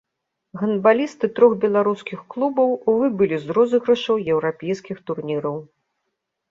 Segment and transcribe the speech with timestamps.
[0.61, 5.55] Гандбалісты трох беларускіх клубаў выбылі з розыгрышаў еўрапейскіх турніраў.